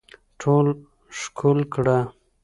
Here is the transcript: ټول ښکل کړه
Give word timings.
ټول 0.39 0.67
ښکل 1.19 1.59
کړه 1.73 1.99